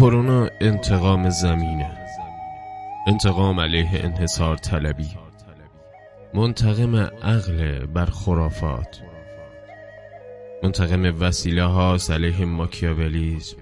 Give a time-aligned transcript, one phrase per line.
[0.00, 1.90] کرونا انتقام زمینه.
[3.06, 5.08] انتقام علیه انحصار طلبی.
[6.34, 9.00] منتقم عقل بر خرافات.
[10.62, 13.56] منتقم وسیله ها علیه ماکیاولیزم.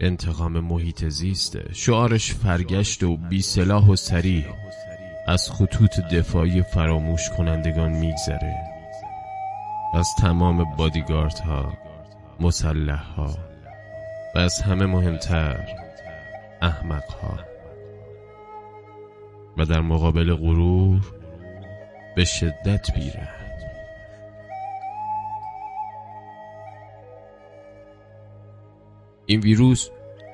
[0.00, 4.46] انتقام محیط زیسته شعارش فرگشت و بی سلاح و سریح
[5.26, 8.56] از خطوط دفاعی فراموش کنندگان میگذره.
[9.94, 11.72] از تمام بادیگارد ها
[12.40, 13.47] مسلح ها
[14.34, 15.68] و از همه مهمتر
[16.62, 17.38] احمق ها
[19.56, 21.00] و در مقابل غرور
[22.16, 23.28] به شدت بیره
[29.26, 29.88] این ویروس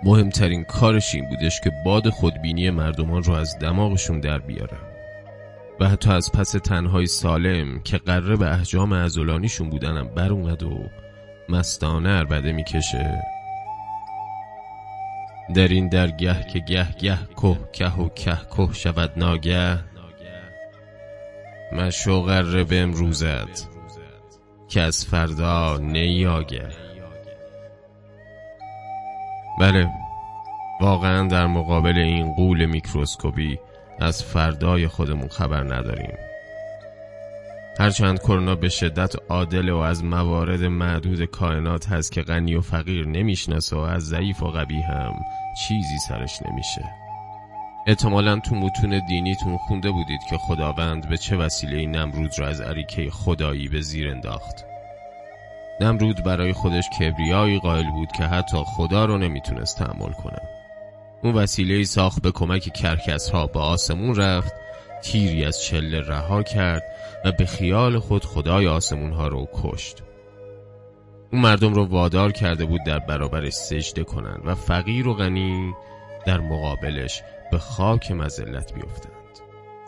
[0.05, 4.79] مهمترین کارش این بودش که باد خودبینی مردمان رو از دماغشون در بیاره.
[5.81, 10.79] و حتی از پس تنهای سالم که قرره به احجام ازولانیشون بودنم بر اومد و
[11.48, 13.33] مستانه عربده می‌کشه.
[15.55, 19.78] در این درگه که گه گه که که و که که شود ناگه
[21.72, 23.69] مشو قرره به امروزت
[24.69, 26.69] که از فردا نیاگه.
[29.61, 29.91] بله
[30.80, 33.58] واقعا در مقابل این قول میکروسکوپی
[34.00, 36.16] از فردای خودمون خبر نداریم.
[37.78, 43.08] هرچند کرونا به شدت عادل و از موارد معدود کائنات هست که غنی و فقیر
[43.08, 45.14] نمی‌شناسه و از ضعیف و قوی هم
[45.69, 46.84] چیزی سرش نمیشه.
[47.86, 53.11] احتمالا تو متون دینیتون خونده بودید که خداوند به چه وسیله نمرود را از عریکه
[53.11, 54.64] خدایی به زیر انداخت.
[55.80, 60.39] نمرود برای خودش کبریایی قائل بود که حتی خدا رو نمی‌تونست تحمل کنه.
[61.23, 64.64] اون وسیله ساخت به کمک کرکس ها به آسمون رفت
[65.05, 66.83] تیری از چله رها کرد
[67.25, 70.03] و به خیال خود خدای آسمون ها رو کشت.
[71.33, 75.75] اون مردم رو وادار کرده بود در برابرش سجده کنند و فقیر و غنی
[76.27, 79.15] در مقابلش به خاک مزلت بیفتند.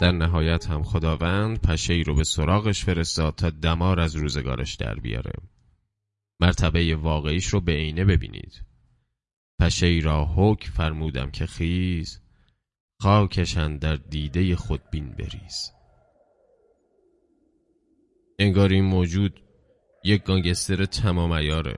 [0.00, 5.32] در نهایت هم خداوند پشه رو به سراغش فرستاد تا دمار از روزگارش در بیاره.
[6.40, 8.62] مرتبه واقعیش رو به عینه ببینید.
[9.60, 12.20] پشه ای را حک فرمودم که خیز
[13.00, 15.72] خاکشن در دیده خودبین بریز.
[18.38, 19.40] انگار این موجود
[20.04, 21.76] یک گانگستر تمام ایاره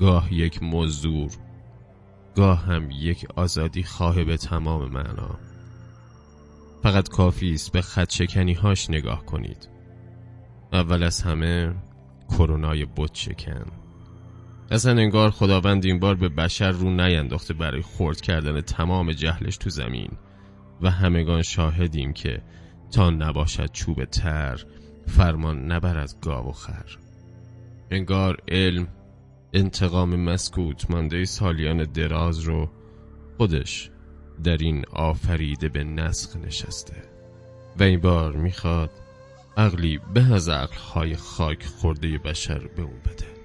[0.00, 1.30] گاه یک مزدور
[2.36, 5.38] گاه هم یک آزادی خواه به تمام معنا.
[6.82, 9.68] فقط کافی است به خط شکنی هاش نگاه کنید.
[10.72, 11.74] اول از همه
[12.28, 13.87] کرونای بت شکن.
[14.70, 19.70] اصلا انگار خداوند این بار به بشر رو نینداخته برای خورد کردن تمام جهلش تو
[19.70, 20.10] زمین.
[20.82, 22.42] و همگان شاهدیم که
[22.92, 24.64] تا نباشد چوب تر
[25.06, 26.96] فرمان نبرد گاو و خر.
[27.90, 28.88] انگار علم
[29.52, 32.70] انتقام مسکوت مانده سالیان دراز رو
[33.36, 33.90] خودش
[34.44, 37.02] در این آفریده به نسخ نشسته.
[37.78, 38.90] و این بار می‌خواد
[39.56, 43.37] عقلی به از عقلهای خاک خورده بشر به اون بده.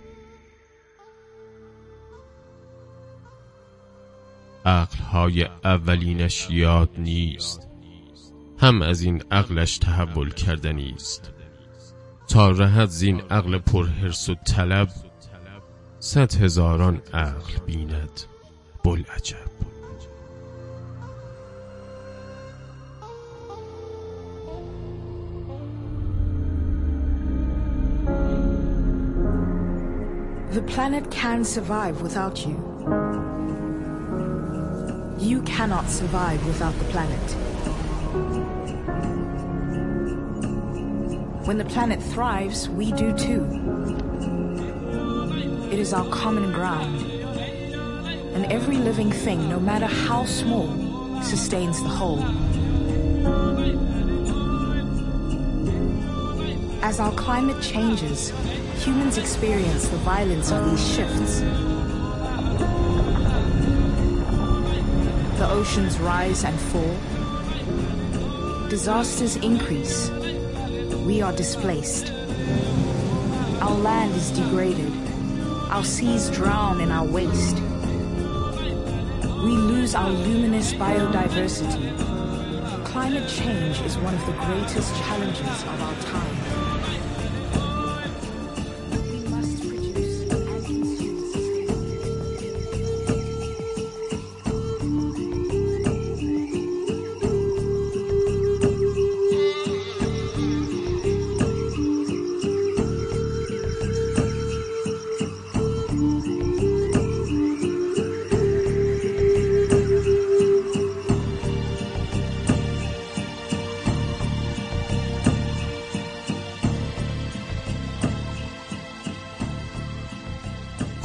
[4.66, 7.68] عقلهای اولینش یاد نیست.
[8.58, 11.32] هم از این عقلش تحول کردنی است
[12.28, 14.90] تا رهد زین عقل پرهرس و طلب
[16.00, 18.22] صد هزاران عقل بیند.
[18.84, 19.54] بلعجب.
[30.52, 33.33] The planet can survive without you.
[35.24, 37.32] You cannot survive without the planet.
[41.48, 43.46] When the planet thrives, we do too.
[45.72, 47.02] It is our common ground.
[48.36, 50.68] And every living thing, no matter how small,
[51.24, 52.22] sustains the whole.
[56.84, 58.34] As our climate changes,
[58.84, 61.44] humans experience the violence of these shifts.
[65.38, 66.96] The oceans rise and fall.
[68.70, 70.10] Disasters increase.
[71.06, 72.12] We are displaced.
[73.62, 74.92] Our land is degraded.
[75.70, 77.58] Our seas drown in our waste.
[79.44, 81.98] We lose our luminous biodiversity.
[82.86, 86.33] Climate change is one of the greatest challenges of our time.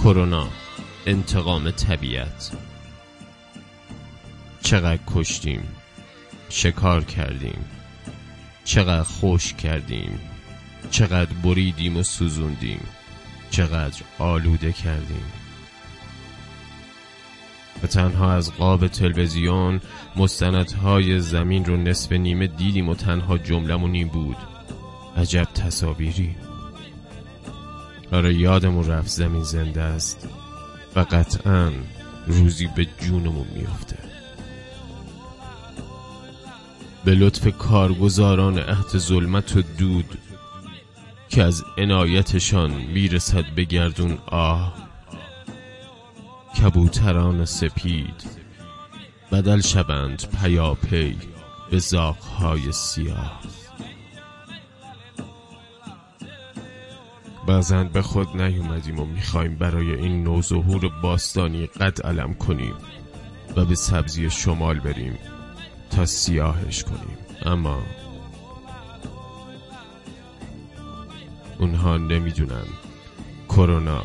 [0.09, 0.49] کرونا
[1.07, 2.53] انتقام طبیعت.
[4.63, 5.69] چقدر کشتیم
[6.49, 7.65] شکار کردیم.
[8.65, 10.21] چقدر خوش کردیم.
[10.91, 12.81] چقدر بریدیم و سوزوندیم.
[13.51, 15.25] چقدر آلوده کردیم.
[17.83, 19.81] و تنها از قاب تلویزیون
[20.17, 24.37] مستندهای زمین رو نصف نیمه دیدیم و تنها جملمون این بود.
[25.17, 26.48] عجب تصاویری.
[28.13, 30.29] آره یادمون رفت زمین زنده است
[30.97, 31.73] و قطعا
[32.27, 33.99] روزی به جونمون میافته.
[37.05, 40.19] به لطف کارگزاران عهد ظلمت و دود
[41.29, 44.75] که از عنایتشان می‌رسد به گردون آه
[46.63, 48.25] کبوتران سپید
[49.33, 51.17] بدل شوند پیاپی
[51.71, 53.41] به زاقهای سیاه.
[57.49, 62.75] بعضا به خود نیومدیم و می‌خوایم برای این نوظهور باستانی قد علم کنیم
[63.57, 65.19] و به سبزی شمال بریم
[65.91, 67.19] تا سیاهش کنیم.
[67.43, 67.83] اما
[71.59, 72.67] اونها نمی‌دونن
[73.49, 74.03] کرونا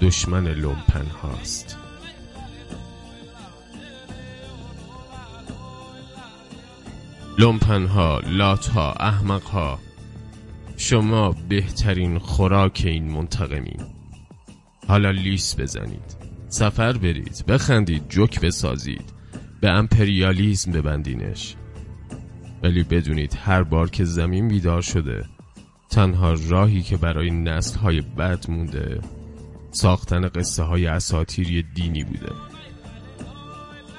[0.00, 1.78] دشمن لومپن هاست.
[7.38, 9.78] لومپن ها لات ها احمق ها
[10.88, 13.80] شما بهترین خوراک این منتقمین.
[14.88, 16.16] حالا لیس بزنید.
[16.48, 19.12] سفر برید بخندید جوک بسازید.
[19.60, 21.54] به امپریالیزم ببندینش.
[22.62, 25.24] ولی بدونید هر بار که زمین بیدار شده
[25.90, 29.00] تنها راهی که برای نسل های بد مونده
[29.70, 32.32] ساختن قصه های اساتیری دینی بوده.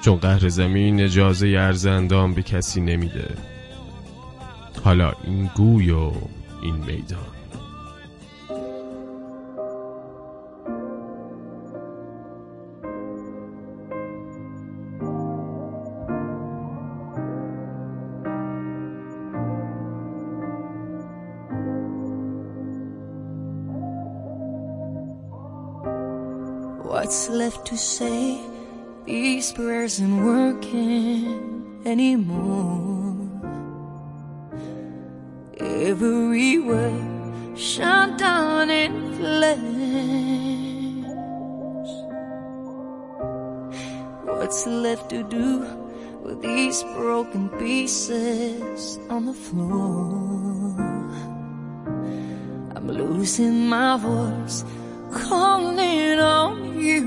[0.00, 3.34] چون قهر زمین اجازه ارزندام به کسی نمیده.
[4.84, 6.12] حالا این گوی و
[6.61, 7.41] این میدان
[27.11, 28.39] What's left to say?
[29.05, 32.94] These prayers aren't working anymore.
[35.86, 40.26] Everywhere shut down in flames.
[44.24, 45.64] What's left to do
[46.24, 50.74] with these broken pieces on the floor?
[52.74, 54.64] I'm losing my voice,
[55.12, 57.06] calling on you.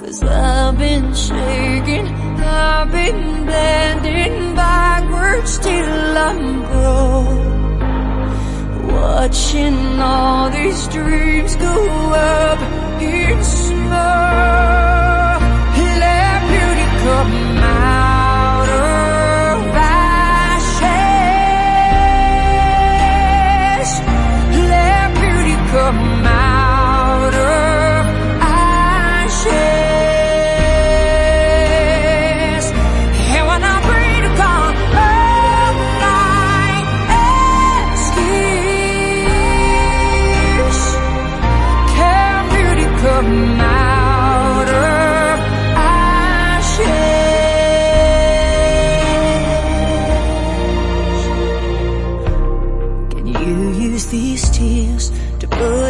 [0.00, 2.08] Cause I've been shaking,
[2.42, 4.23] I've been bending
[6.26, 6.54] I'm.
[9.24, 11.74] Watching all these dreams go
[12.12, 12.60] up
[13.00, 13.90] in smoke.
[16.02, 17.53] Let beauty come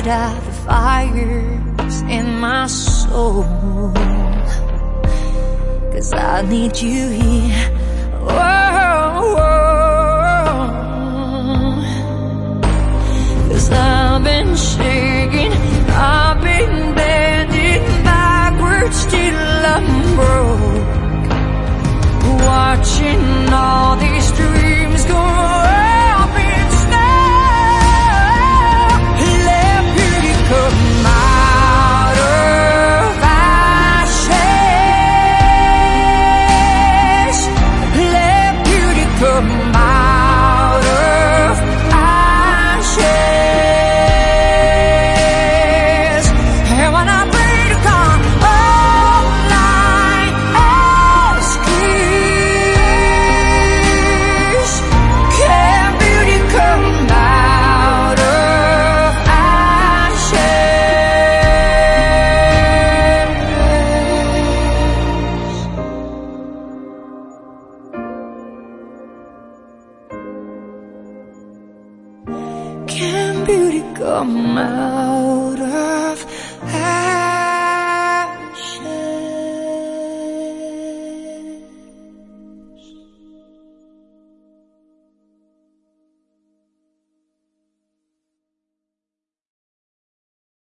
[0.04, 3.42] put out the fires in my soul?
[5.92, 7.70] Cause I need you here.
[8.20, 8.63] Whoa,
[73.44, 75.43] beauty come out.